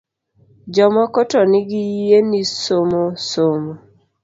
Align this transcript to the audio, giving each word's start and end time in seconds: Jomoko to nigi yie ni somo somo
Jomoko 0.73 1.19
to 1.31 1.39
nigi 1.51 1.81
yie 1.97 2.19
ni 2.29 2.41
somo 2.61 3.03
somo 3.29 3.73